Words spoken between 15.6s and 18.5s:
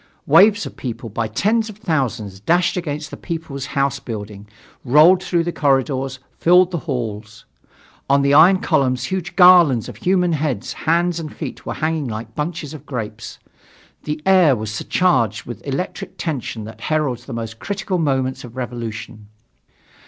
electric tension that heralds the most critical moments